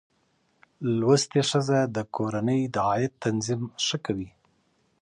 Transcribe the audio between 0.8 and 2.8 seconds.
زده کړه ښځه د کورنۍ د